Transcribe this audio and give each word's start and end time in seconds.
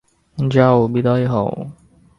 যাও, 0.37 0.77
বিদায় 0.87 1.25
হও। 1.27 1.51